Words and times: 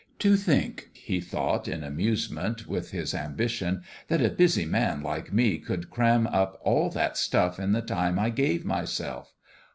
44 0.19 0.19
To 0.19 0.41
think," 0.41 0.89
he 0.93 1.21
thought, 1.21 1.67
in 1.67 1.83
amusement 1.83 2.67
with 2.67 2.89
his 2.89 3.13
ambition, 3.13 3.83
4< 4.07 4.17
that 4.17 4.25
a 4.25 4.33
busy 4.33 4.65
man 4.65 5.03
like 5.03 5.31
me 5.31 5.59
could 5.59 5.91
cram 5.91 6.25
up 6.25 6.59
all 6.63 6.89
that 6.89 7.17
stuff 7.17 7.59
in 7.59 7.71
the 7.73 7.83
time 7.83 8.17
I 8.17 8.31
gave 8.31 8.65
myself 8.65 9.35